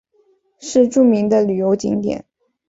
[0.57, 2.25] 是著名的旅游景点。